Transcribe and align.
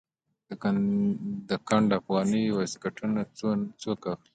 د 1.47 1.51
ګنډ 1.67 1.89
افغاني 1.99 2.43
واسکټونه 2.55 3.21
څوک 3.81 4.01
اخلي؟ 4.13 4.27